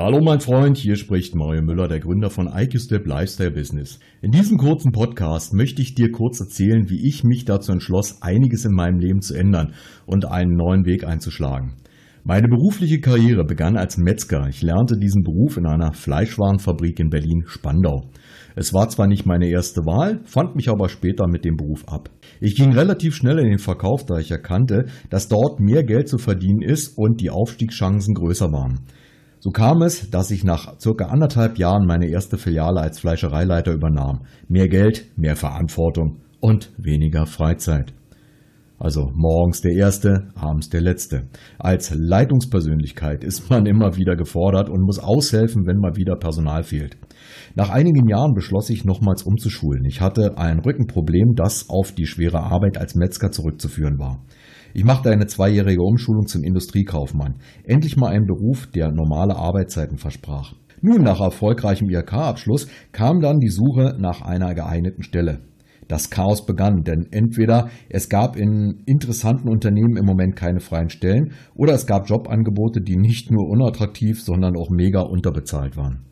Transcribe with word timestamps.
Hallo 0.00 0.20
mein 0.20 0.38
Freund, 0.38 0.78
hier 0.78 0.94
spricht 0.94 1.34
Mario 1.34 1.60
Müller, 1.60 1.88
der 1.88 1.98
Gründer 1.98 2.30
von 2.30 2.46
IQStep 2.46 3.04
Lifestyle 3.04 3.50
Business. 3.50 3.98
In 4.22 4.30
diesem 4.30 4.56
kurzen 4.56 4.92
Podcast 4.92 5.54
möchte 5.54 5.82
ich 5.82 5.96
dir 5.96 6.12
kurz 6.12 6.38
erzählen, 6.38 6.88
wie 6.88 7.08
ich 7.08 7.24
mich 7.24 7.44
dazu 7.44 7.72
entschloss, 7.72 8.22
einiges 8.22 8.64
in 8.64 8.74
meinem 8.74 9.00
Leben 9.00 9.22
zu 9.22 9.34
ändern 9.34 9.74
und 10.06 10.24
einen 10.24 10.54
neuen 10.54 10.86
Weg 10.86 11.02
einzuschlagen. 11.02 11.78
Meine 12.22 12.46
berufliche 12.46 13.00
Karriere 13.00 13.44
begann 13.44 13.76
als 13.76 13.96
Metzger. 13.96 14.46
Ich 14.48 14.62
lernte 14.62 14.98
diesen 14.98 15.24
Beruf 15.24 15.56
in 15.56 15.66
einer 15.66 15.92
Fleischwarenfabrik 15.92 17.00
in 17.00 17.10
Berlin-Spandau. 17.10 18.04
Es 18.54 18.72
war 18.72 18.88
zwar 18.90 19.08
nicht 19.08 19.26
meine 19.26 19.48
erste 19.48 19.80
Wahl, 19.80 20.20
fand 20.24 20.54
mich 20.54 20.68
aber 20.68 20.88
später 20.88 21.26
mit 21.26 21.44
dem 21.44 21.56
Beruf 21.56 21.88
ab. 21.88 22.08
Ich 22.40 22.54
ging 22.54 22.72
relativ 22.72 23.16
schnell 23.16 23.38
in 23.40 23.48
den 23.48 23.58
Verkauf, 23.58 24.04
da 24.04 24.18
ich 24.18 24.30
erkannte, 24.30 24.86
dass 25.10 25.28
dort 25.28 25.58
mehr 25.58 25.82
Geld 25.82 26.08
zu 26.08 26.18
verdienen 26.18 26.62
ist 26.62 26.96
und 26.96 27.20
die 27.20 27.30
Aufstiegschancen 27.30 28.14
größer 28.14 28.52
waren. 28.52 28.80
So 29.40 29.50
kam 29.50 29.82
es, 29.82 30.10
dass 30.10 30.30
ich 30.30 30.42
nach 30.42 30.78
circa 30.80 31.06
anderthalb 31.06 31.58
Jahren 31.58 31.86
meine 31.86 32.06
erste 32.06 32.38
Filiale 32.38 32.80
als 32.80 32.98
Fleischereileiter 32.98 33.72
übernahm. 33.72 34.22
Mehr 34.48 34.68
Geld, 34.68 35.06
mehr 35.16 35.36
Verantwortung 35.36 36.20
und 36.40 36.72
weniger 36.76 37.26
Freizeit. 37.26 37.92
Also 38.78 39.10
morgens 39.12 39.60
der 39.60 39.72
Erste, 39.72 40.28
abends 40.36 40.68
der 40.68 40.80
Letzte. 40.80 41.28
Als 41.58 41.92
Leitungspersönlichkeit 41.92 43.24
ist 43.24 43.50
man 43.50 43.66
immer 43.66 43.96
wieder 43.96 44.14
gefordert 44.14 44.70
und 44.70 44.82
muss 44.82 45.00
aushelfen, 45.00 45.66
wenn 45.66 45.78
mal 45.78 45.96
wieder 45.96 46.14
Personal 46.14 46.62
fehlt. 46.62 46.96
Nach 47.56 47.70
einigen 47.70 48.08
Jahren 48.08 48.34
beschloss 48.34 48.70
ich 48.70 48.84
nochmals 48.84 49.24
umzuschulen. 49.24 49.84
Ich 49.84 50.00
hatte 50.00 50.38
ein 50.38 50.60
Rückenproblem, 50.60 51.34
das 51.34 51.68
auf 51.68 51.90
die 51.90 52.06
schwere 52.06 52.40
Arbeit 52.40 52.78
als 52.78 52.94
Metzger 52.94 53.32
zurückzuführen 53.32 53.98
war. 53.98 54.22
Ich 54.74 54.84
machte 54.84 55.10
eine 55.10 55.26
zweijährige 55.26 55.82
Umschulung 55.82 56.26
zum 56.26 56.44
Industriekaufmann. 56.44 57.40
Endlich 57.64 57.96
mal 57.96 58.12
ein 58.12 58.26
Beruf, 58.26 58.68
der 58.68 58.92
normale 58.92 59.34
Arbeitszeiten 59.34 59.98
versprach. 59.98 60.54
Nun, 60.82 61.02
nach 61.02 61.20
erfolgreichem 61.20 61.90
IHK-Abschluss 61.90 62.68
kam 62.92 63.18
dann 63.18 63.40
die 63.40 63.50
Suche 63.50 63.96
nach 63.98 64.22
einer 64.22 64.54
geeigneten 64.54 65.02
Stelle. 65.02 65.40
Das 65.88 66.10
Chaos 66.10 66.44
begann, 66.44 66.84
denn 66.84 67.06
entweder 67.10 67.70
es 67.88 68.10
gab 68.10 68.36
in 68.36 68.82
interessanten 68.84 69.48
Unternehmen 69.48 69.96
im 69.96 70.04
Moment 70.04 70.36
keine 70.36 70.60
freien 70.60 70.90
Stellen 70.90 71.32
oder 71.54 71.72
es 71.72 71.86
gab 71.86 72.08
Jobangebote, 72.08 72.82
die 72.82 72.96
nicht 72.96 73.30
nur 73.30 73.48
unattraktiv, 73.48 74.22
sondern 74.22 74.54
auch 74.56 74.68
mega 74.68 75.00
unterbezahlt 75.00 75.78
waren. 75.78 76.04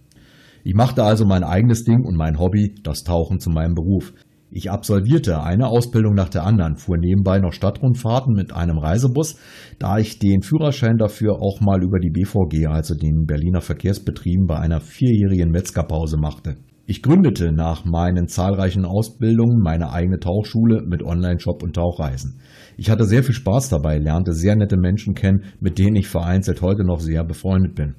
Ich 0.65 0.75
machte 0.75 1.05
also 1.05 1.27
mein 1.27 1.45
eigenes 1.45 1.85
Ding 1.85 2.05
und 2.05 2.17
mein 2.17 2.39
Hobby, 2.39 2.75
das 2.83 3.05
Tauchen, 3.05 3.39
zu 3.39 3.51
meinem 3.51 3.75
Beruf. 3.75 4.15
Ich 4.51 4.71
absolvierte 4.71 5.43
eine 5.43 5.69
Ausbildung 5.69 6.15
nach 6.15 6.31
der 6.31 6.45
anderen, 6.45 6.77
fuhr 6.77 6.97
nebenbei 6.97 7.39
noch 7.39 7.53
Stadtrundfahrten 7.53 8.33
mit 8.33 8.53
einem 8.53 8.79
Reisebus, 8.79 9.39
da 9.79 9.99
ich 9.99 10.19
den 10.19 10.43
Führerschein 10.43 10.97
dafür 10.97 11.35
auch 11.43 11.61
mal 11.61 11.83
über 11.83 11.99
die 11.99 12.11
BVG, 12.11 12.67
also 12.67 12.95
den 12.95 13.27
Berliner 13.27 13.61
Verkehrsbetrieben, 13.61 14.47
bei 14.47 14.57
einer 14.59 14.81
vierjährigen 14.81 15.51
Metzgerpause 15.51 16.17
machte. 16.17 16.57
Ich 16.89 17.03
gründete 17.03 17.51
nach 17.51 17.85
meinen 17.85 18.29
zahlreichen 18.29 18.85
Ausbildungen 18.85 19.61
meine 19.61 19.91
eigene 19.91 20.21
Tauchschule 20.21 20.85
mit 20.87 21.03
Online-Shop 21.03 21.65
und 21.65 21.75
Tauchreisen. 21.75 22.39
Ich 22.77 22.91
hatte 22.91 23.07
sehr 23.07 23.25
viel 23.25 23.35
Spaß 23.35 23.71
dabei, 23.71 23.99
lernte 23.99 24.33
sehr 24.33 24.55
nette 24.55 24.77
Menschen 24.77 25.15
kennen, 25.15 25.43
mit 25.59 25.81
denen 25.81 25.97
ich 25.97 26.07
vereinzelt 26.07 26.63
heute 26.63 26.85
noch 26.85 27.01
sehr 27.01 27.25
befreundet 27.25 27.75
bin. 27.75 27.97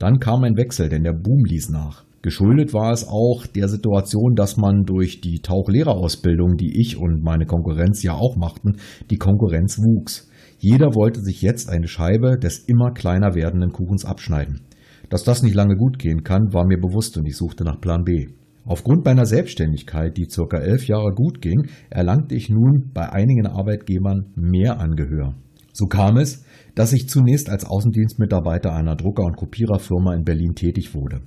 Dann 0.00 0.18
kam 0.18 0.42
ein 0.42 0.56
Wechsel, 0.56 0.88
denn 0.88 1.04
der 1.04 1.12
Boom 1.12 1.44
ließ 1.44 1.70
nach. 1.70 2.02
Geschuldet 2.22 2.74
war 2.74 2.90
es 2.90 3.06
auch 3.06 3.46
der 3.46 3.68
Situation, 3.68 4.34
dass 4.34 4.56
man 4.56 4.82
durch 4.82 5.20
die 5.20 5.38
Tauchlehrerausbildung, 5.38 6.56
die 6.56 6.80
ich 6.80 6.96
und 6.96 7.22
meine 7.22 7.46
Konkurrenz 7.46 8.02
ja 8.02 8.14
auch 8.14 8.34
machten, 8.34 8.78
die 9.10 9.18
Konkurrenz 9.18 9.78
wuchs. 9.78 10.28
Jeder 10.58 10.96
wollte 10.96 11.20
sich 11.20 11.40
jetzt 11.40 11.68
eine 11.68 11.86
Scheibe 11.86 12.36
des 12.36 12.58
immer 12.58 12.90
kleiner 12.90 13.36
werdenden 13.36 13.70
Kuchens 13.70 14.04
abschneiden. 14.04 14.62
Dass 15.08 15.24
das 15.24 15.42
nicht 15.42 15.54
lange 15.54 15.76
gut 15.76 15.98
gehen 15.98 16.24
kann, 16.24 16.52
war 16.52 16.66
mir 16.66 16.78
bewusst 16.78 17.16
und 17.16 17.26
ich 17.26 17.36
suchte 17.36 17.64
nach 17.64 17.80
Plan 17.80 18.04
B. 18.04 18.28
Aufgrund 18.66 19.04
meiner 19.04 19.26
Selbstständigkeit, 19.26 20.16
die 20.16 20.28
circa 20.30 20.58
elf 20.58 20.86
Jahre 20.86 21.12
gut 21.14 21.42
ging, 21.42 21.68
erlangte 21.90 22.34
ich 22.34 22.48
nun 22.48 22.90
bei 22.94 23.10
einigen 23.10 23.46
Arbeitgebern 23.46 24.32
mehr 24.36 24.80
Angehör. 24.80 25.34
So 25.72 25.86
kam 25.86 26.16
es, 26.16 26.44
dass 26.74 26.92
ich 26.92 27.08
zunächst 27.08 27.50
als 27.50 27.64
Außendienstmitarbeiter 27.66 28.72
einer 28.72 28.96
Drucker- 28.96 29.24
und 29.24 29.36
Kopiererfirma 29.36 30.14
in 30.14 30.24
Berlin 30.24 30.54
tätig 30.54 30.94
wurde. 30.94 31.20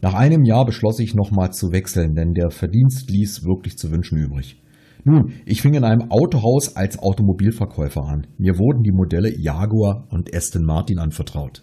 Nach 0.00 0.14
einem 0.14 0.44
Jahr 0.44 0.64
beschloss 0.64 0.98
ich 1.00 1.14
nochmal 1.14 1.52
zu 1.52 1.72
wechseln, 1.72 2.14
denn 2.14 2.32
der 2.32 2.50
Verdienst 2.50 3.10
ließ 3.10 3.44
wirklich 3.44 3.76
zu 3.76 3.90
wünschen 3.90 4.18
übrig. 4.18 4.62
Nun, 5.04 5.32
ich 5.44 5.60
fing 5.60 5.74
in 5.74 5.84
einem 5.84 6.10
Autohaus 6.10 6.76
als 6.76 6.98
Automobilverkäufer 6.98 8.02
an. 8.04 8.26
Mir 8.38 8.58
wurden 8.58 8.82
die 8.82 8.92
Modelle 8.92 9.30
Jaguar 9.36 10.06
und 10.10 10.34
Aston 10.34 10.64
Martin 10.64 10.98
anvertraut. 10.98 11.62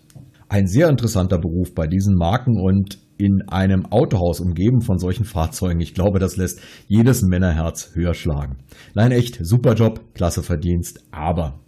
Ein 0.50 0.68
sehr 0.68 0.90
interessanter 0.90 1.40
Beruf 1.40 1.74
bei 1.76 1.88
diesen 1.88 2.16
Marken 2.16 2.60
und 2.60 3.00
in 3.18 3.42
einem 3.48 3.86
Autohaus 3.88 4.40
umgeben 4.40 4.82
von 4.82 4.98
solchen 4.98 5.26
Fahrzeugen. 5.26 5.82
Ich 5.82 5.94
glaube, 5.94 6.20
das 6.20 6.38
lässt 6.38 6.62
jedes 6.88 7.22
Männerherz 7.24 7.92
höher 7.96 8.14
schlagen. 8.14 8.58
Nein, 8.94 9.12
echt, 9.12 9.40
super 9.42 9.74
Job, 9.74 10.02
klasse 10.14 10.44
Verdienst, 10.44 11.04
aber 11.12 11.60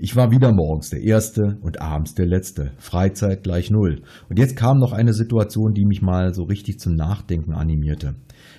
ich 0.00 0.14
war 0.14 0.30
wieder 0.30 0.52
morgens 0.52 0.90
der 0.90 1.02
Erste 1.02 1.58
und 1.60 1.80
abends 1.80 2.14
der 2.14 2.26
Letzte. 2.26 2.72
Freizeit 2.78 3.42
gleich 3.42 3.70
Null. 3.70 4.02
Und 4.28 4.38
jetzt 4.38 4.56
kam 4.56 4.78
noch 4.78 4.92
eine 4.92 5.12
Situation, 5.12 5.72
die 5.72 5.84
mich 5.84 6.02
mal 6.02 6.32
so 6.34 6.44
richtig 6.44 6.78
zum 6.78 6.94
Nachdenken 6.94 7.52
animierte. 7.52 8.14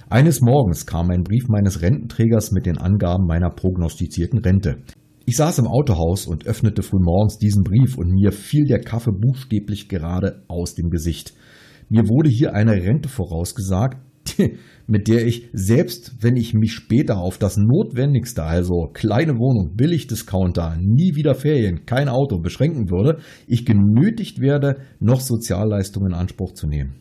Eines 0.09 0.41
Morgens 0.41 0.85
kam 0.85 1.09
ein 1.09 1.23
Brief 1.23 1.47
meines 1.47 1.81
Rententrägers 1.81 2.51
mit 2.51 2.65
den 2.65 2.77
Angaben 2.77 3.25
meiner 3.25 3.49
prognostizierten 3.49 4.39
Rente. 4.39 4.79
Ich 5.29 5.37
saß 5.37 5.59
im 5.59 5.67
Autohaus 5.67 6.25
und 6.25 6.47
öffnete 6.47 6.81
frühmorgens 6.81 7.37
diesen 7.37 7.63
Brief 7.63 7.99
und 7.99 8.09
mir 8.09 8.31
fiel 8.31 8.65
der 8.65 8.79
Kaffee 8.79 9.11
buchstäblich 9.11 9.87
gerade 9.87 10.41
aus 10.47 10.73
dem 10.73 10.89
Gesicht. 10.89 11.35
Mir 11.87 12.09
wurde 12.09 12.31
hier 12.31 12.55
eine 12.55 12.71
Rente 12.71 13.09
vorausgesagt, 13.09 13.99
mit 14.87 15.07
der 15.07 15.27
ich, 15.27 15.47
selbst 15.53 16.15
wenn 16.23 16.35
ich 16.35 16.55
mich 16.55 16.73
später 16.73 17.19
auf 17.19 17.37
das 17.37 17.57
Notwendigste, 17.57 18.41
also 18.41 18.89
kleine 18.91 19.33
Wohnung, 19.33 19.75
Billigdiscounter, 19.75 20.79
nie 20.81 21.13
wieder 21.13 21.35
Ferien, 21.35 21.85
kein 21.85 22.09
Auto 22.09 22.39
beschränken 22.39 22.89
würde, 22.89 23.19
ich 23.45 23.67
genötigt 23.67 24.41
werde, 24.41 24.77
noch 24.99 25.21
Sozialleistungen 25.21 26.13
in 26.13 26.17
Anspruch 26.17 26.53
zu 26.53 26.65
nehmen. 26.65 26.95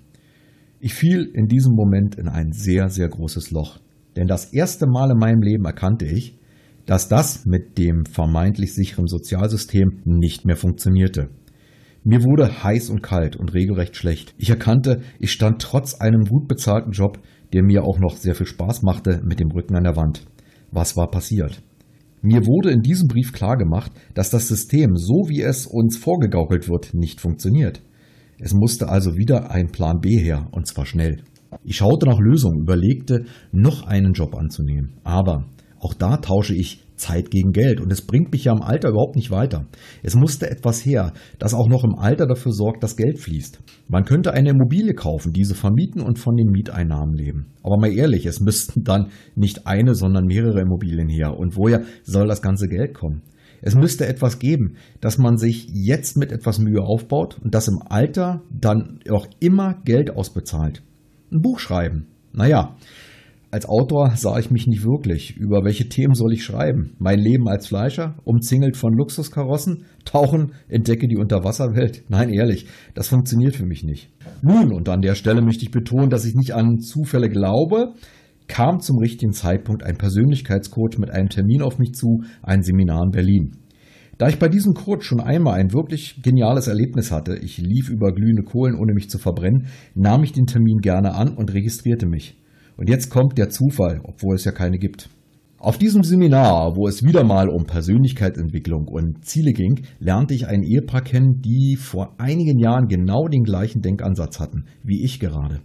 Ich 0.80 0.92
fiel 0.92 1.30
in 1.32 1.46
diesem 1.46 1.72
Moment 1.72 2.16
in 2.16 2.28
ein 2.28 2.52
sehr, 2.52 2.90
sehr 2.90 3.08
großes 3.08 3.52
Loch. 3.52 3.78
Denn 4.16 4.26
das 4.26 4.52
erste 4.52 4.86
Mal 4.86 5.12
in 5.12 5.18
meinem 5.18 5.40
Leben 5.40 5.64
erkannte 5.64 6.04
ich, 6.04 6.38
dass 6.88 7.06
das 7.06 7.44
mit 7.44 7.76
dem 7.76 8.06
vermeintlich 8.06 8.74
sicheren 8.74 9.08
Sozialsystem 9.08 10.00
nicht 10.06 10.46
mehr 10.46 10.56
funktionierte. 10.56 11.28
Mir 12.02 12.24
wurde 12.24 12.64
heiß 12.64 12.88
und 12.88 13.02
kalt 13.02 13.36
und 13.36 13.52
regelrecht 13.52 13.94
schlecht. 13.94 14.34
Ich 14.38 14.48
erkannte, 14.48 15.02
ich 15.18 15.30
stand 15.30 15.60
trotz 15.60 15.96
einem 15.96 16.24
gut 16.24 16.48
bezahlten 16.48 16.92
Job, 16.92 17.18
der 17.52 17.62
mir 17.62 17.84
auch 17.84 17.98
noch 17.98 18.16
sehr 18.16 18.34
viel 18.34 18.46
Spaß 18.46 18.82
machte, 18.84 19.20
mit 19.22 19.38
dem 19.38 19.50
Rücken 19.50 19.76
an 19.76 19.84
der 19.84 19.96
Wand. 19.96 20.24
Was 20.70 20.96
war 20.96 21.10
passiert? 21.10 21.62
Mir 22.22 22.46
wurde 22.46 22.70
in 22.70 22.80
diesem 22.80 23.06
Brief 23.06 23.34
klargemacht, 23.34 23.92
dass 24.14 24.30
das 24.30 24.48
System, 24.48 24.96
so 24.96 25.28
wie 25.28 25.42
es 25.42 25.66
uns 25.66 25.98
vorgegaukelt 25.98 26.70
wird, 26.70 26.94
nicht 26.94 27.20
funktioniert. 27.20 27.82
Es 28.38 28.54
musste 28.54 28.88
also 28.88 29.14
wieder 29.18 29.50
ein 29.50 29.66
Plan 29.66 30.00
B 30.00 30.16
her, 30.16 30.48
und 30.52 30.66
zwar 30.66 30.86
schnell. 30.86 31.22
Ich 31.64 31.76
schaute 31.76 32.06
nach 32.06 32.18
Lösungen, 32.18 32.62
überlegte, 32.62 33.26
noch 33.52 33.86
einen 33.86 34.14
Job 34.14 34.34
anzunehmen. 34.34 34.94
Aber 35.04 35.44
auch 35.80 35.94
da 35.94 36.16
tausche 36.18 36.54
ich 36.54 36.84
Zeit 36.98 37.30
gegen 37.30 37.52
Geld. 37.52 37.80
Und 37.80 37.92
es 37.92 38.02
bringt 38.02 38.32
mich 38.32 38.44
ja 38.44 38.52
im 38.52 38.62
Alter 38.62 38.90
überhaupt 38.90 39.16
nicht 39.16 39.30
weiter. 39.30 39.66
Es 40.02 40.14
musste 40.14 40.50
etwas 40.50 40.84
her, 40.84 41.12
das 41.38 41.54
auch 41.54 41.68
noch 41.68 41.84
im 41.84 41.94
Alter 41.94 42.26
dafür 42.26 42.52
sorgt, 42.52 42.82
dass 42.82 42.96
Geld 42.96 43.18
fließt. 43.18 43.60
Man 43.88 44.04
könnte 44.04 44.32
eine 44.32 44.50
Immobilie 44.50 44.94
kaufen, 44.94 45.32
diese 45.32 45.54
vermieten 45.54 46.02
und 46.02 46.18
von 46.18 46.36
den 46.36 46.50
Mieteinnahmen 46.50 47.14
leben. 47.14 47.46
Aber 47.62 47.78
mal 47.78 47.92
ehrlich, 47.92 48.26
es 48.26 48.40
müssten 48.40 48.82
dann 48.82 49.08
nicht 49.34 49.66
eine, 49.66 49.94
sondern 49.94 50.26
mehrere 50.26 50.60
Immobilien 50.60 51.08
her. 51.08 51.36
Und 51.38 51.56
woher 51.56 51.82
soll 52.02 52.26
das 52.26 52.42
ganze 52.42 52.66
Geld 52.66 52.94
kommen? 52.94 53.22
Es 53.60 53.74
müsste 53.74 54.06
etwas 54.06 54.38
geben, 54.38 54.76
dass 55.00 55.18
man 55.18 55.36
sich 55.36 55.68
jetzt 55.72 56.16
mit 56.16 56.30
etwas 56.30 56.60
Mühe 56.60 56.80
aufbaut 56.80 57.38
und 57.42 57.54
das 57.54 57.66
im 57.66 57.80
Alter 57.88 58.42
dann 58.50 59.00
auch 59.10 59.26
immer 59.40 59.74
Geld 59.84 60.14
ausbezahlt. 60.14 60.82
Ein 61.32 61.40
Buch 61.40 61.58
schreiben. 61.58 62.06
Naja, 62.32 62.76
als 63.50 63.66
Autor 63.66 64.12
sah 64.14 64.38
ich 64.38 64.50
mich 64.50 64.66
nicht 64.66 64.84
wirklich. 64.84 65.36
Über 65.36 65.64
welche 65.64 65.88
Themen 65.88 66.14
soll 66.14 66.34
ich 66.34 66.44
schreiben? 66.44 66.92
Mein 66.98 67.18
Leben 67.18 67.48
als 67.48 67.68
Fleischer? 67.68 68.16
Umzingelt 68.24 68.76
von 68.76 68.92
Luxuskarossen? 68.92 69.84
Tauchen? 70.04 70.52
Entdecke 70.68 71.08
die 71.08 71.16
Unterwasserwelt? 71.16 72.04
Nein, 72.08 72.28
ehrlich, 72.28 72.66
das 72.94 73.08
funktioniert 73.08 73.56
für 73.56 73.64
mich 73.64 73.84
nicht. 73.84 74.10
Nun, 74.42 74.72
und 74.72 74.88
an 74.88 75.00
der 75.00 75.14
Stelle 75.14 75.40
möchte 75.40 75.64
ich 75.64 75.70
betonen, 75.70 76.10
dass 76.10 76.26
ich 76.26 76.34
nicht 76.34 76.54
an 76.54 76.78
Zufälle 76.78 77.30
glaube, 77.30 77.94
kam 78.48 78.80
zum 78.80 78.98
richtigen 78.98 79.32
Zeitpunkt 79.32 79.82
ein 79.82 79.96
Persönlichkeitscoach 79.96 80.98
mit 80.98 81.10
einem 81.10 81.28
Termin 81.28 81.62
auf 81.62 81.78
mich 81.78 81.92
zu, 81.92 82.22
ein 82.42 82.62
Seminar 82.62 83.04
in 83.04 83.10
Berlin. 83.10 83.52
Da 84.18 84.28
ich 84.28 84.38
bei 84.38 84.48
diesem 84.48 84.74
Coach 84.74 85.06
schon 85.06 85.20
einmal 85.20 85.60
ein 85.60 85.72
wirklich 85.72 86.20
geniales 86.22 86.66
Erlebnis 86.66 87.12
hatte, 87.12 87.36
ich 87.36 87.58
lief 87.58 87.88
über 87.88 88.12
glühende 88.12 88.42
Kohlen, 88.42 88.74
ohne 88.74 88.92
mich 88.92 89.08
zu 89.08 89.18
verbrennen, 89.18 89.68
nahm 89.94 90.24
ich 90.24 90.32
den 90.32 90.46
Termin 90.46 90.78
gerne 90.78 91.14
an 91.14 91.34
und 91.34 91.54
registrierte 91.54 92.06
mich. 92.06 92.36
Und 92.78 92.88
jetzt 92.88 93.10
kommt 93.10 93.36
der 93.36 93.50
Zufall, 93.50 94.00
obwohl 94.04 94.36
es 94.36 94.44
ja 94.44 94.52
keine 94.52 94.78
gibt. 94.78 95.10
Auf 95.58 95.78
diesem 95.78 96.04
Seminar, 96.04 96.76
wo 96.76 96.86
es 96.86 97.02
wieder 97.02 97.24
mal 97.24 97.48
um 97.48 97.64
Persönlichkeitsentwicklung 97.64 98.86
und 98.86 99.24
Ziele 99.24 99.52
ging, 99.52 99.80
lernte 99.98 100.32
ich 100.32 100.46
ein 100.46 100.62
Ehepaar 100.62 101.02
kennen, 101.02 101.42
die 101.42 101.74
vor 101.74 102.14
einigen 102.18 102.60
Jahren 102.60 102.86
genau 102.86 103.26
den 103.26 103.42
gleichen 103.42 103.82
Denkansatz 103.82 104.38
hatten, 104.38 104.66
wie 104.84 105.02
ich 105.04 105.18
gerade. 105.18 105.60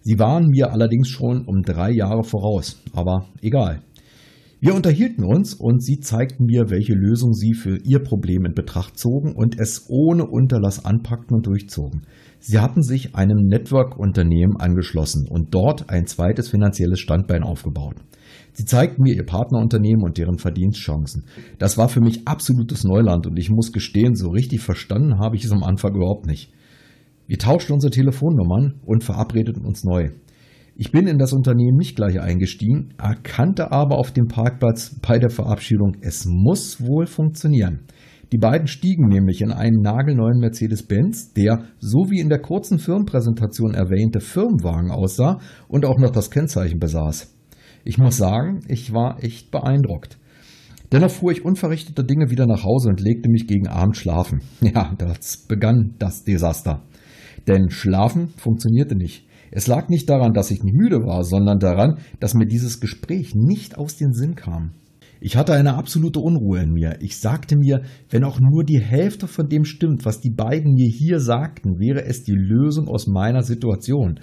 Sie 0.00 0.18
waren 0.18 0.46
mir 0.46 0.72
allerdings 0.72 1.08
schon 1.08 1.44
um 1.44 1.60
drei 1.60 1.90
Jahre 1.90 2.24
voraus, 2.24 2.80
aber 2.94 3.26
egal. 3.42 3.82
Wir 4.58 4.74
unterhielten 4.74 5.22
uns 5.22 5.52
und 5.52 5.82
sie 5.82 6.00
zeigten 6.00 6.46
mir, 6.46 6.70
welche 6.70 6.94
Lösung 6.94 7.34
sie 7.34 7.52
für 7.52 7.76
ihr 7.84 7.98
Problem 7.98 8.46
in 8.46 8.54
Betracht 8.54 8.98
zogen 8.98 9.34
und 9.34 9.60
es 9.60 9.84
ohne 9.90 10.24
Unterlass 10.24 10.82
anpackten 10.82 11.36
und 11.36 11.46
durchzogen. 11.46 12.06
Sie 12.40 12.58
hatten 12.58 12.82
sich 12.82 13.14
einem 13.14 13.48
Network-Unternehmen 13.48 14.56
angeschlossen 14.56 15.28
und 15.28 15.54
dort 15.54 15.90
ein 15.90 16.06
zweites 16.06 16.48
finanzielles 16.48 17.00
Standbein 17.00 17.42
aufgebaut. 17.42 17.96
Sie 18.54 18.64
zeigten 18.64 19.02
mir 19.02 19.14
ihr 19.14 19.26
Partnerunternehmen 19.26 20.02
und 20.02 20.16
deren 20.16 20.38
Verdienstchancen. 20.38 21.24
Das 21.58 21.76
war 21.76 21.90
für 21.90 22.00
mich 22.00 22.26
absolutes 22.26 22.82
Neuland 22.82 23.26
und 23.26 23.38
ich 23.38 23.50
muss 23.50 23.72
gestehen, 23.72 24.14
so 24.14 24.30
richtig 24.30 24.62
verstanden 24.62 25.18
habe 25.18 25.36
ich 25.36 25.44
es 25.44 25.52
am 25.52 25.64
Anfang 25.64 25.94
überhaupt 25.94 26.24
nicht. 26.26 26.50
Wir 27.26 27.36
tauschten 27.36 27.74
unsere 27.74 27.90
Telefonnummern 27.90 28.80
und 28.86 29.04
verabredeten 29.04 29.66
uns 29.66 29.84
neu. 29.84 30.12
Ich 30.78 30.92
bin 30.92 31.06
in 31.06 31.16
das 31.16 31.32
Unternehmen 31.32 31.78
nicht 31.78 31.96
gleich 31.96 32.20
eingestiegen, 32.20 32.90
erkannte 32.98 33.72
aber 33.72 33.96
auf 33.96 34.12
dem 34.12 34.26
Parkplatz 34.26 34.94
bei 35.00 35.18
der 35.18 35.30
Verabschiedung, 35.30 35.96
es 36.02 36.26
muss 36.26 36.82
wohl 36.86 37.06
funktionieren. 37.06 37.86
Die 38.30 38.36
beiden 38.36 38.66
stiegen 38.66 39.06
nämlich 39.08 39.40
in 39.40 39.52
einen 39.52 39.80
nagelneuen 39.80 40.38
Mercedes-Benz, 40.38 41.32
der, 41.32 41.64
so 41.78 42.10
wie 42.10 42.20
in 42.20 42.28
der 42.28 42.40
kurzen 42.40 42.78
Firmenpräsentation 42.78 43.72
erwähnte, 43.72 44.20
Firmenwagen 44.20 44.90
aussah 44.90 45.38
und 45.68 45.86
auch 45.86 45.98
noch 45.98 46.10
das 46.10 46.30
Kennzeichen 46.30 46.78
besaß. 46.78 47.34
Ich 47.84 47.96
muss 47.96 48.18
sagen, 48.18 48.60
ich 48.68 48.92
war 48.92 49.24
echt 49.24 49.50
beeindruckt. 49.50 50.18
Dennoch 50.92 51.10
fuhr 51.10 51.32
ich 51.32 51.44
unverrichteter 51.44 52.02
Dinge 52.02 52.30
wieder 52.30 52.46
nach 52.46 52.64
Hause 52.64 52.90
und 52.90 53.00
legte 53.00 53.30
mich 53.30 53.46
gegen 53.46 53.66
Abend 53.66 53.96
schlafen. 53.96 54.40
Ja, 54.60 54.92
das 54.98 55.38
begann 55.48 55.94
das 55.98 56.24
Desaster. 56.24 56.82
Denn 57.46 57.70
schlafen 57.70 58.28
funktionierte 58.36 58.96
nicht. 58.96 59.24
Es 59.50 59.66
lag 59.66 59.88
nicht 59.88 60.10
daran, 60.10 60.32
dass 60.32 60.50
ich 60.50 60.62
nicht 60.62 60.74
müde 60.74 61.04
war, 61.04 61.22
sondern 61.24 61.58
daran, 61.58 61.98
dass 62.20 62.34
mir 62.34 62.46
dieses 62.46 62.80
Gespräch 62.80 63.34
nicht 63.34 63.78
aus 63.78 63.96
den 63.96 64.12
Sinn 64.12 64.34
kam. 64.34 64.72
Ich 65.20 65.36
hatte 65.36 65.54
eine 65.54 65.74
absolute 65.74 66.20
Unruhe 66.20 66.60
in 66.60 66.72
mir. 66.72 66.98
Ich 67.00 67.16
sagte 67.18 67.56
mir, 67.56 67.82
wenn 68.10 68.24
auch 68.24 68.38
nur 68.38 68.64
die 68.64 68.80
Hälfte 68.80 69.26
von 69.26 69.48
dem 69.48 69.64
stimmt, 69.64 70.04
was 70.04 70.20
die 70.20 70.30
beiden 70.30 70.74
mir 70.74 70.88
hier 70.88 71.20
sagten, 71.20 71.78
wäre 71.78 72.04
es 72.04 72.22
die 72.22 72.34
Lösung 72.34 72.88
aus 72.88 73.06
meiner 73.06 73.42
Situation. 73.42 74.20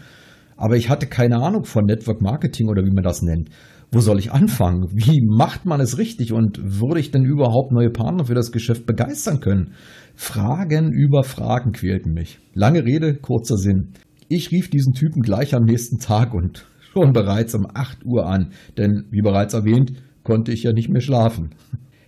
Aber 0.57 0.75
ich 0.75 0.89
hatte 0.89 1.07
keine 1.07 1.37
Ahnung 1.37 1.65
von 1.65 1.85
Network 1.85 2.21
Marketing 2.21 2.69
oder 2.69 2.83
wie 2.83 2.93
man 2.93 3.03
das 3.03 3.21
nennt. 3.21 3.49
Wo 3.91 3.99
soll 3.99 4.17
ich 4.17 4.31
anfangen? 4.31 4.87
Wie 4.91 5.21
macht 5.23 5.65
man 5.65 5.79
es 5.79 5.97
richtig? 5.97 6.33
Und 6.33 6.59
würde 6.79 6.99
ich 6.99 7.11
denn 7.11 7.23
überhaupt 7.23 7.71
neue 7.71 7.91
Partner 7.91 8.25
für 8.25 8.33
das 8.33 8.51
Geschäft 8.51 8.87
begeistern 8.87 9.39
können? 9.39 9.73
Fragen 10.15 10.91
über 10.91 11.23
Fragen 11.23 11.73
quälten 11.73 12.11
mich. 12.13 12.39
Lange 12.55 12.83
Rede, 12.83 13.15
kurzer 13.15 13.57
Sinn. 13.57 13.89
Ich 14.29 14.51
rief 14.51 14.69
diesen 14.69 14.93
Typen 14.93 15.21
gleich 15.21 15.53
am 15.53 15.63
nächsten 15.63 15.99
Tag 15.99 16.33
und 16.33 16.65
schon 16.91 17.13
bereits 17.13 17.53
um 17.53 17.67
8 17.71 18.05
Uhr 18.05 18.25
an, 18.25 18.51
denn 18.77 19.05
wie 19.11 19.21
bereits 19.21 19.53
erwähnt, 19.53 19.93
konnte 20.23 20.51
ich 20.51 20.63
ja 20.63 20.73
nicht 20.73 20.89
mehr 20.89 21.01
schlafen. 21.01 21.51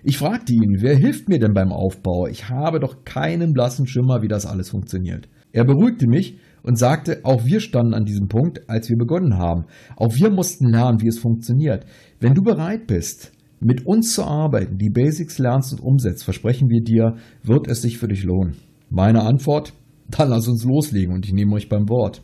Ich 0.03 0.17
fragte 0.17 0.53
ihn, 0.53 0.77
wer 0.81 0.95
hilft 0.95 1.29
mir 1.29 1.39
denn 1.39 1.53
beim 1.53 1.71
Aufbau? 1.71 2.27
Ich 2.27 2.49
habe 2.49 2.79
doch 2.79 3.03
keinen 3.05 3.53
blassen 3.53 3.87
Schimmer, 3.87 4.21
wie 4.21 4.27
das 4.27 4.45
alles 4.45 4.69
funktioniert. 4.69 5.27
Er 5.51 5.65
beruhigte 5.65 6.07
mich 6.07 6.37
und 6.65 6.77
sagte, 6.77 7.19
auch 7.23 7.45
wir 7.45 7.59
standen 7.59 7.93
an 7.93 8.05
diesem 8.05 8.27
Punkt, 8.27 8.67
als 8.67 8.89
wir 8.89 8.97
begonnen 8.97 9.37
haben. 9.37 9.65
Auch 9.95 10.15
wir 10.15 10.31
mussten 10.31 10.69
lernen, 10.69 10.99
wie 11.01 11.07
es 11.07 11.19
funktioniert. 11.19 11.85
Wenn 12.19 12.33
du 12.33 12.41
bereit 12.41 12.87
bist, 12.87 13.31
mit 13.59 13.85
uns 13.85 14.13
zu 14.13 14.23
arbeiten, 14.23 14.77
die 14.77 14.89
Basics 14.89 15.37
lernst 15.37 15.73
und 15.73 15.79
umsetzt, 15.79 16.23
versprechen 16.23 16.69
wir 16.69 16.81
dir, 16.81 17.17
wird 17.43 17.67
es 17.67 17.83
sich 17.83 17.99
für 17.99 18.07
dich 18.07 18.23
lohnen. 18.23 18.55
Meine 18.89 19.21
Antwort? 19.21 19.73
Dann 20.09 20.29
lass 20.29 20.47
uns 20.47 20.63
loslegen 20.63 21.13
und 21.13 21.25
ich 21.25 21.33
nehme 21.33 21.53
euch 21.53 21.69
beim 21.69 21.87
Wort. 21.89 22.23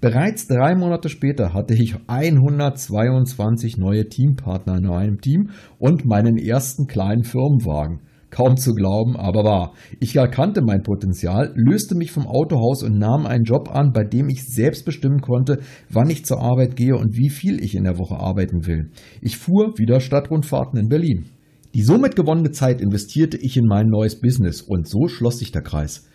Bereits 0.00 0.46
drei 0.46 0.74
Monate 0.74 1.08
später 1.08 1.52
hatte 1.52 1.74
ich 1.74 1.96
122 2.06 3.76
neue 3.76 4.08
Teampartner 4.08 4.78
in 4.78 4.86
meinem 4.86 5.20
Team 5.20 5.50
und 5.78 6.06
meinen 6.06 6.38
ersten 6.38 6.86
kleinen 6.86 7.24
Firmenwagen. 7.24 8.00
Kaum 8.30 8.56
zu 8.56 8.74
glauben, 8.74 9.16
aber 9.16 9.44
wahr. 9.44 9.74
Ich 9.98 10.14
erkannte 10.14 10.62
mein 10.62 10.82
Potenzial, 10.82 11.52
löste 11.56 11.96
mich 11.96 12.12
vom 12.12 12.26
Autohaus 12.26 12.82
und 12.82 12.96
nahm 12.96 13.26
einen 13.26 13.44
Job 13.44 13.68
an, 13.74 13.92
bei 13.92 14.04
dem 14.04 14.28
ich 14.28 14.46
selbst 14.46 14.84
bestimmen 14.84 15.20
konnte, 15.20 15.58
wann 15.88 16.10
ich 16.10 16.24
zur 16.24 16.40
Arbeit 16.40 16.76
gehe 16.76 16.96
und 16.96 17.16
wie 17.16 17.28
viel 17.28 17.62
ich 17.62 17.74
in 17.74 17.84
der 17.84 17.98
Woche 17.98 18.16
arbeiten 18.16 18.66
will. 18.66 18.90
Ich 19.20 19.36
fuhr 19.36 19.74
wieder 19.76 20.00
Stadtrundfahrten 20.00 20.78
in 20.78 20.88
Berlin. 20.88 21.26
Die 21.74 21.82
somit 21.82 22.16
gewonnene 22.16 22.50
Zeit 22.50 22.80
investierte 22.80 23.36
ich 23.36 23.56
in 23.56 23.66
mein 23.66 23.86
neues 23.86 24.20
Business 24.20 24.60
und 24.62 24.88
so 24.88 25.06
schloss 25.06 25.38
sich 25.38 25.52
der 25.52 25.62
Kreis. 25.62 26.09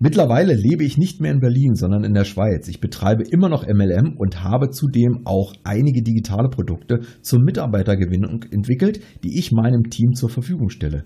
Mittlerweile 0.00 0.54
lebe 0.54 0.84
ich 0.84 0.96
nicht 0.96 1.20
mehr 1.20 1.32
in 1.32 1.40
Berlin, 1.40 1.74
sondern 1.74 2.04
in 2.04 2.14
der 2.14 2.24
Schweiz. 2.24 2.68
Ich 2.68 2.80
betreibe 2.80 3.24
immer 3.24 3.48
noch 3.48 3.66
MLM 3.66 4.16
und 4.16 4.44
habe 4.44 4.70
zudem 4.70 5.22
auch 5.24 5.52
einige 5.64 6.02
digitale 6.02 6.48
Produkte 6.48 7.00
zur 7.20 7.40
Mitarbeitergewinnung 7.40 8.44
entwickelt, 8.52 9.00
die 9.24 9.36
ich 9.36 9.50
meinem 9.50 9.90
Team 9.90 10.12
zur 10.14 10.28
Verfügung 10.28 10.68
stelle. 10.68 11.04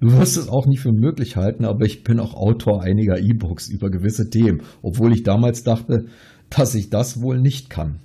Du 0.00 0.10
wirst 0.12 0.38
es 0.38 0.48
auch 0.48 0.66
nicht 0.66 0.80
für 0.80 0.92
möglich 0.92 1.36
halten, 1.36 1.66
aber 1.66 1.84
ich 1.84 2.02
bin 2.02 2.18
auch 2.18 2.32
Autor 2.32 2.82
einiger 2.82 3.18
E-Books 3.18 3.68
über 3.68 3.90
gewisse 3.90 4.30
Themen, 4.30 4.62
obwohl 4.80 5.12
ich 5.12 5.22
damals 5.22 5.62
dachte, 5.62 6.06
dass 6.48 6.74
ich 6.74 6.88
das 6.88 7.20
wohl 7.20 7.38
nicht 7.38 7.68
kann. 7.68 7.98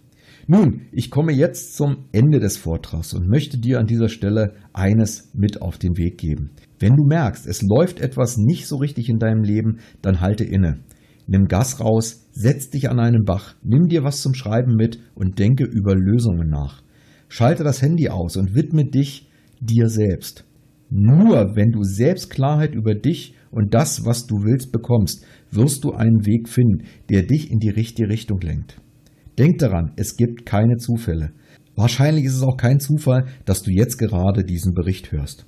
Nun, 0.47 0.81
ich 0.91 1.09
komme 1.09 1.31
jetzt 1.31 1.75
zum 1.75 2.05
Ende 2.11 2.39
des 2.39 2.57
Vortrags 2.57 3.15
und 3.15 3.27
möchte 3.27 3.57
dir 3.57 3.79
an 3.79 3.87
dieser 3.87 4.09
Stelle 4.09 4.53
eines 4.73 5.31
mit 5.33 5.59
auf 5.63 5.79
den 5.79 5.97
Weg 5.97 6.19
geben. 6.19 6.51
Wenn 6.77 6.95
du 6.95 7.03
merkst, 7.03 7.47
es 7.47 7.63
läuft 7.63 7.99
etwas 7.99 8.37
nicht 8.37 8.67
so 8.67 8.75
richtig 8.75 9.09
in 9.09 9.17
deinem 9.17 9.41
Leben, 9.41 9.79
dann 10.03 10.21
halte 10.21 10.43
inne. 10.43 10.81
Nimm 11.25 11.47
Gas 11.47 11.79
raus, 11.79 12.27
setz 12.31 12.69
dich 12.69 12.91
an 12.91 12.99
einen 12.99 13.23
Bach, 13.25 13.55
nimm 13.63 13.87
dir 13.87 14.03
was 14.03 14.21
zum 14.21 14.35
Schreiben 14.35 14.75
mit 14.75 14.99
und 15.15 15.39
denke 15.39 15.63
über 15.63 15.95
Lösungen 15.95 16.47
nach. 16.47 16.83
Schalte 17.27 17.63
das 17.63 17.81
Handy 17.81 18.09
aus 18.09 18.37
und 18.37 18.53
widme 18.53 18.85
dich 18.85 19.27
dir 19.59 19.87
selbst. 19.87 20.45
Nur 20.91 21.55
wenn 21.55 21.71
du 21.71 21.81
selbst 21.81 22.29
Klarheit 22.29 22.75
über 22.75 22.93
dich 22.93 23.33
und 23.49 23.73
das, 23.73 24.05
was 24.05 24.27
du 24.27 24.43
willst, 24.43 24.71
bekommst, 24.71 25.25
wirst 25.49 25.83
du 25.83 25.93
einen 25.93 26.23
Weg 26.27 26.47
finden, 26.47 26.83
der 27.09 27.23
dich 27.23 27.49
in 27.49 27.57
die 27.57 27.69
richtige 27.69 28.09
Richtung 28.09 28.39
lenkt. 28.41 28.79
Denk 29.37 29.57
daran, 29.57 29.91
es 29.97 30.15
gibt 30.15 30.45
keine 30.45 30.77
Zufälle. 30.77 31.31
Wahrscheinlich 31.75 32.25
ist 32.25 32.35
es 32.35 32.43
auch 32.43 32.57
kein 32.57 32.79
Zufall, 32.79 33.25
dass 33.43 33.61
du 33.63 33.71
jetzt 33.71 33.97
gerade 33.97 34.43
diesen 34.43 34.73
Bericht 34.73 35.11
hörst. 35.11 35.45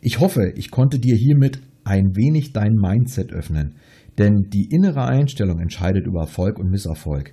Ich 0.00 0.20
hoffe, 0.20 0.52
ich 0.56 0.70
konnte 0.70 0.98
dir 0.98 1.16
hiermit 1.16 1.60
ein 1.84 2.14
wenig 2.14 2.52
dein 2.52 2.74
Mindset 2.74 3.32
öffnen, 3.32 3.76
denn 4.18 4.48
die 4.52 4.68
innere 4.70 5.06
Einstellung 5.06 5.58
entscheidet 5.58 6.06
über 6.06 6.20
Erfolg 6.20 6.58
und 6.58 6.70
Misserfolg. 6.70 7.32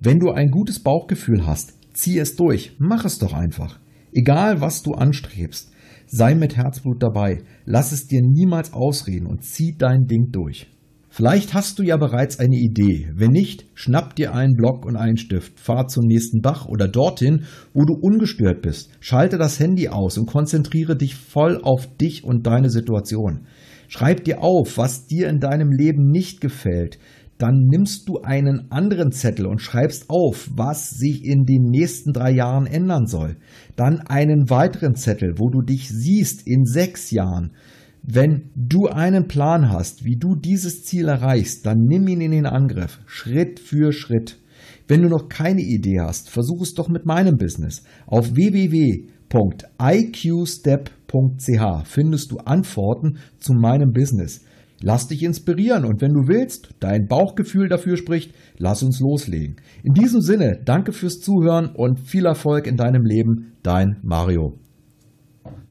Wenn 0.00 0.18
du 0.18 0.30
ein 0.30 0.50
gutes 0.50 0.82
Bauchgefühl 0.82 1.46
hast, 1.46 1.78
zieh 1.94 2.18
es 2.18 2.34
durch, 2.34 2.74
mach 2.78 3.04
es 3.04 3.18
doch 3.18 3.32
einfach. 3.32 3.78
Egal 4.12 4.60
was 4.60 4.82
du 4.82 4.92
anstrebst, 4.92 5.70
sei 6.06 6.34
mit 6.34 6.56
Herzblut 6.56 7.02
dabei, 7.02 7.38
lass 7.64 7.92
es 7.92 8.08
dir 8.08 8.20
niemals 8.22 8.72
ausreden 8.72 9.26
und 9.26 9.44
zieh 9.44 9.76
dein 9.78 10.06
Ding 10.06 10.30
durch. 10.32 10.66
Vielleicht 11.14 11.52
hast 11.52 11.78
du 11.78 11.82
ja 11.82 11.98
bereits 11.98 12.38
eine 12.38 12.56
Idee. 12.56 13.10
Wenn 13.14 13.32
nicht, 13.32 13.66
schnapp 13.74 14.16
dir 14.16 14.34
einen 14.34 14.54
Block 14.56 14.86
und 14.86 14.96
einen 14.96 15.18
Stift, 15.18 15.60
fahr 15.60 15.86
zum 15.86 16.06
nächsten 16.06 16.40
Bach 16.40 16.64
oder 16.64 16.88
dorthin, 16.88 17.42
wo 17.74 17.84
du 17.84 17.92
ungestört 17.92 18.62
bist. 18.62 18.88
Schalte 18.98 19.36
das 19.36 19.60
Handy 19.60 19.88
aus 19.88 20.16
und 20.16 20.24
konzentriere 20.24 20.96
dich 20.96 21.14
voll 21.14 21.60
auf 21.62 21.86
dich 21.98 22.24
und 22.24 22.46
deine 22.46 22.70
Situation. 22.70 23.40
Schreib 23.88 24.24
dir 24.24 24.42
auf, 24.42 24.78
was 24.78 25.06
dir 25.06 25.28
in 25.28 25.38
deinem 25.38 25.70
Leben 25.70 26.08
nicht 26.08 26.40
gefällt. 26.40 26.98
Dann 27.36 27.66
nimmst 27.68 28.08
du 28.08 28.22
einen 28.22 28.70
anderen 28.70 29.12
Zettel 29.12 29.44
und 29.44 29.60
schreibst 29.60 30.08
auf, 30.08 30.48
was 30.54 30.88
sich 30.88 31.26
in 31.26 31.44
den 31.44 31.64
nächsten 31.64 32.14
drei 32.14 32.30
Jahren 32.30 32.64
ändern 32.64 33.04
soll. 33.04 33.36
Dann 33.76 34.00
einen 34.00 34.48
weiteren 34.48 34.94
Zettel, 34.94 35.34
wo 35.36 35.50
du 35.50 35.60
dich 35.60 35.90
siehst 35.90 36.46
in 36.46 36.64
sechs 36.64 37.10
Jahren. 37.10 37.52
Wenn 38.04 38.50
du 38.56 38.88
einen 38.88 39.28
Plan 39.28 39.70
hast, 39.70 40.04
wie 40.04 40.16
du 40.16 40.34
dieses 40.34 40.82
Ziel 40.84 41.06
erreichst, 41.06 41.64
dann 41.66 41.78
nimm 41.86 42.08
ihn 42.08 42.20
in 42.20 42.32
den 42.32 42.46
Angriff, 42.46 42.98
Schritt 43.06 43.60
für 43.60 43.92
Schritt. 43.92 44.38
Wenn 44.88 45.02
du 45.02 45.08
noch 45.08 45.28
keine 45.28 45.62
Idee 45.62 46.00
hast, 46.00 46.28
versuch 46.28 46.62
es 46.62 46.74
doch 46.74 46.88
mit 46.88 47.06
meinem 47.06 47.36
Business. 47.36 47.84
Auf 48.06 48.34
www.iqstep.ch 48.34 49.06
findest 51.84 52.32
du 52.32 52.38
Antworten 52.38 53.18
zu 53.38 53.52
meinem 53.52 53.92
Business. 53.92 54.40
Lass 54.80 55.06
dich 55.06 55.22
inspirieren 55.22 55.84
und 55.84 56.00
wenn 56.00 56.12
du 56.12 56.26
willst, 56.26 56.74
dein 56.80 57.06
Bauchgefühl 57.06 57.68
dafür 57.68 57.96
spricht, 57.96 58.34
lass 58.58 58.82
uns 58.82 58.98
loslegen. 58.98 59.56
In 59.84 59.94
diesem 59.94 60.20
Sinne, 60.20 60.60
danke 60.64 60.90
fürs 60.92 61.20
Zuhören 61.20 61.70
und 61.76 62.00
viel 62.00 62.26
Erfolg 62.26 62.66
in 62.66 62.76
deinem 62.76 63.04
Leben, 63.04 63.52
dein 63.62 63.98
Mario. 64.02 64.58